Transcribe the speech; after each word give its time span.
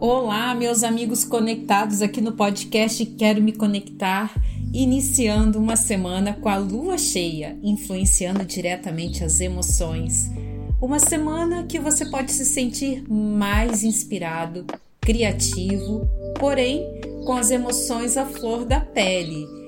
Olá, 0.00 0.54
meus 0.54 0.84
amigos 0.84 1.24
conectados 1.24 2.00
aqui 2.00 2.20
no 2.20 2.30
podcast 2.30 3.04
Quero 3.06 3.42
Me 3.42 3.52
Conectar, 3.52 4.32
iniciando 4.72 5.58
uma 5.58 5.74
semana 5.74 6.34
com 6.34 6.48
a 6.48 6.56
lua 6.56 6.96
cheia, 6.96 7.58
influenciando 7.60 8.44
diretamente 8.44 9.24
as 9.24 9.40
emoções. 9.40 10.30
Uma 10.80 11.00
semana 11.00 11.64
que 11.64 11.80
você 11.80 12.08
pode 12.08 12.30
se 12.30 12.44
sentir 12.44 13.02
mais 13.10 13.82
inspirado, 13.82 14.64
criativo, 15.00 16.08
porém 16.38 16.86
com 17.26 17.32
as 17.32 17.50
emoções 17.50 18.16
à 18.16 18.24
flor 18.24 18.64
da 18.64 18.78
pele. 18.78 19.63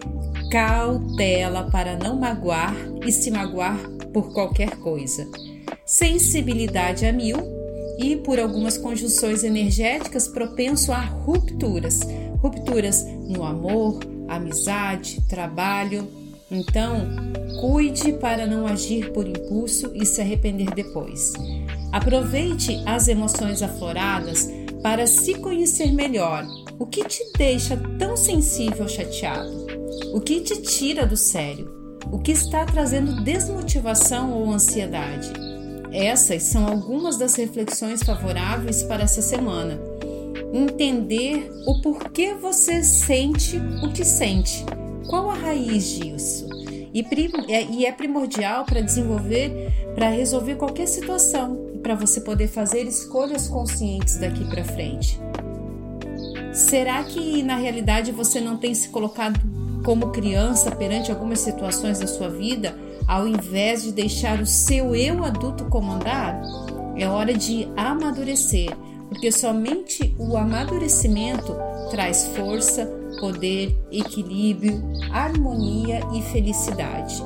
Cautela 0.51 1.71
para 1.71 1.97
não 1.97 2.17
magoar 2.17 2.75
e 3.05 3.11
se 3.11 3.31
magoar 3.31 3.79
por 4.13 4.33
qualquer 4.33 4.77
coisa. 4.79 5.29
Sensibilidade 5.85 7.05
a 7.05 7.13
mil 7.13 7.37
e 7.99 8.17
por 8.17 8.39
algumas 8.39 8.79
conjunções 8.79 9.43
energéticas 9.43 10.29
propenso 10.29 10.93
a 10.93 11.01
rupturas, 11.01 12.01
rupturas 12.41 13.05
no 13.29 13.45
amor, 13.45 14.01
amizade, 14.29 15.21
trabalho. 15.29 16.07
Então, 16.51 17.09
cuide 17.61 18.13
para 18.13 18.47
não 18.47 18.67
agir 18.67 19.13
por 19.13 19.27
impulso 19.27 19.93
e 19.95 20.07
se 20.07 20.21
arrepender 20.21 20.71
depois. 20.75 21.33
Aproveite 21.91 22.81
as 22.87 23.09
emoções 23.09 23.63
afloradas 23.63 24.49
para 24.83 25.07
se 25.07 25.35
conhecer 25.35 25.93
melhor. 25.93 26.47
O 26.79 26.87
que 26.87 27.05
te 27.05 27.25
deixa 27.37 27.77
tão 27.99 28.17
sensível 28.17 28.87
chateado? 28.89 29.66
O 30.13 30.21
que 30.21 30.41
te 30.41 30.61
tira 30.63 31.07
do 31.07 31.17
sério? 31.17 31.71
O 32.11 32.19
que 32.19 32.33
está 32.33 32.65
trazendo 32.65 33.23
desmotivação 33.23 34.33
ou 34.33 34.53
ansiedade? 34.53 35.33
Essas 35.93 36.43
são 36.45 36.67
algumas 36.67 37.17
das 37.17 37.35
reflexões 37.35 38.03
favoráveis 38.03 38.83
para 38.83 39.05
essa 39.05 39.23
semana. 39.23 39.81
Entender 40.53 41.51
o 41.67 41.81
porquê 41.81 42.35
você 42.35 42.83
sente 42.83 43.57
o 43.83 43.93
que 43.93 44.05
sente, 44.05 44.65
qual 45.09 45.31
a 45.31 45.35
raiz 45.35 45.85
disso. 45.85 46.47
É, 47.49 47.65
e 47.65 47.85
é 47.85 47.93
primordial 47.93 48.65
para 48.65 48.81
desenvolver, 48.81 49.71
para 49.95 50.09
resolver 50.09 50.55
qualquer 50.55 50.87
situação 50.87 51.69
e 51.75 51.79
para 51.79 51.95
você 51.95 52.23
poder 52.23 52.49
fazer 52.49 52.85
escolhas 52.85 53.49
conscientes 53.49 54.17
daqui 54.17 54.45
para 54.47 54.65
frente. 54.65 55.21
Será 56.55 57.05
que 57.05 57.43
na 57.43 57.57
realidade 57.57 58.13
você 58.13 58.41
não 58.41 58.57
tem 58.57 58.73
se 58.73 58.89
colocado 58.89 59.39
como 59.87 60.11
criança 60.11 60.69
perante 60.73 61.13
algumas 61.13 61.39
situações 61.39 62.01
da 62.01 62.09
sua 62.09 62.29
vida 62.29 62.77
ao 63.07 63.29
invés 63.29 63.85
de 63.85 63.93
deixar 63.93 64.41
o 64.41 64.47
seu 64.47 64.97
eu 64.97 65.25
adulto 65.25 65.67
comandar, 65.67 66.43
é 66.97 67.07
hora 67.09 67.33
de 67.33 67.69
amadurecer, 67.77 68.77
porque 69.09 69.31
somente 69.31 70.13
o 70.19 70.37
amadurecimento 70.37 71.57
traz 71.89 72.27
força, 72.37 72.85
poder, 73.21 73.79
equilíbrio, 73.93 74.83
harmonia 75.13 76.01
e 76.13 76.21
felicidade. 76.33 77.23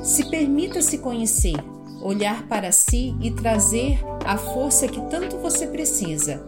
Se 0.00 0.30
permita 0.30 0.80
se 0.80 0.98
conhecer, 0.98 1.56
olhar 2.00 2.46
para 2.46 2.70
si 2.70 3.16
e 3.20 3.32
trazer 3.32 3.98
a 4.24 4.38
força 4.38 4.86
que 4.86 5.00
tanto 5.10 5.38
você 5.38 5.66
precisa. 5.66 6.46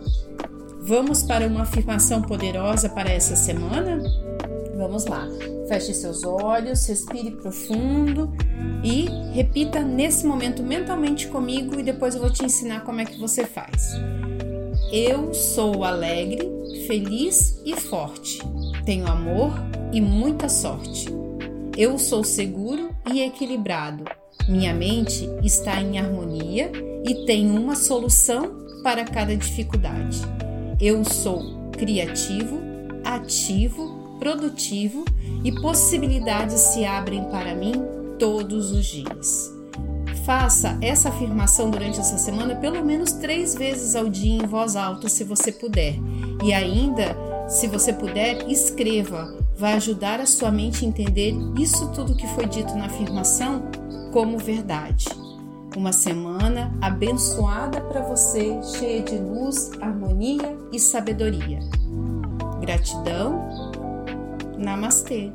Vamos 0.83 1.25
para 1.25 1.49
uma 1.49 1.63
afirmação 1.63 2.23
poderosa 2.23 2.89
para 2.89 3.11
essa 3.11 3.35
semana? 3.35 4.01
Vamos 4.79 5.07
lá. 5.07 5.27
Feche 5.67 5.93
seus 5.93 6.23
olhos, 6.23 6.87
respire 6.87 7.33
profundo 7.33 8.33
e 8.85 9.07
repita 9.35 9.81
nesse 9.81 10.25
momento 10.25 10.63
mentalmente 10.63 11.27
comigo 11.27 11.81
e 11.81 11.83
depois 11.83 12.15
eu 12.15 12.21
vou 12.21 12.31
te 12.31 12.45
ensinar 12.45 12.85
como 12.85 13.01
é 13.01 13.05
que 13.05 13.19
você 13.19 13.45
faz. 13.45 13.95
Eu 14.93 15.35
sou 15.35 15.83
alegre, 15.83 16.49
feliz 16.87 17.61
e 17.67 17.75
forte. 17.75 18.39
Tenho 18.85 19.09
amor 19.09 19.53
e 19.93 20.01
muita 20.01 20.49
sorte. 20.49 21.09
Eu 21.77 21.99
sou 21.99 22.23
seguro 22.23 22.91
e 23.13 23.21
equilibrado. 23.21 24.05
Minha 24.49 24.73
mente 24.73 25.29
está 25.43 25.83
em 25.83 25.99
harmonia 25.99 26.71
e 27.05 27.27
tem 27.27 27.51
uma 27.51 27.75
solução 27.75 28.57
para 28.85 29.05
cada 29.05 29.37
dificuldade. 29.37 30.21
Eu 30.81 31.05
sou 31.05 31.43
criativo, 31.73 32.61
ativo 33.05 33.98
produtivo 34.19 35.05
e 35.45 35.53
possibilidades 35.53 36.61
se 36.61 36.85
abrem 36.85 37.25
para 37.25 37.55
mim 37.55 37.73
todos 38.19 38.71
os 38.71 38.87
dias. 38.87 39.53
Faça 40.25 40.77
essa 40.83 41.09
afirmação 41.09 41.71
durante 41.71 41.99
essa 41.99 42.19
semana 42.19 42.55
pelo 42.57 42.85
menos 42.85 43.13
três 43.13 43.55
vezes 43.55 43.97
ao 43.97 44.09
dia 44.09 44.43
em 44.43 44.47
voz 44.47 44.77
alta, 44.77 45.09
se 45.09 45.25
você 45.25 45.51
puder. 45.51 45.95
E 46.45 46.53
ainda, 46.53 47.17
se 47.49 47.67
você 47.67 47.93
puder, 47.93 48.47
escreva. 48.47 49.39
Vai 49.57 49.73
ajudar 49.73 50.21
a 50.21 50.27
sua 50.27 50.51
mente 50.51 50.85
a 50.85 50.89
entender 50.89 51.35
isso 51.59 51.91
tudo 51.93 52.15
que 52.15 52.27
foi 52.29 52.47
dito 52.47 52.75
na 52.75 52.87
afirmação 52.87 53.63
como 54.13 54.37
verdade. 54.39 55.07
Uma 55.77 55.93
semana 55.93 56.77
abençoada 56.81 57.81
para 57.81 58.03
você, 58.03 58.61
cheia 58.79 59.03
de 59.03 59.17
luz, 59.17 59.71
harmonia 59.81 60.57
e 60.73 60.79
sabedoria. 60.79 61.61
Gratidão 62.61 63.68
Namaste. 64.59 65.31